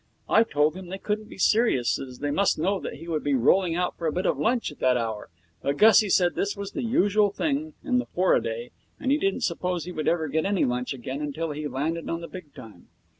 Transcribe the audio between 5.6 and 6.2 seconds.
but Gussie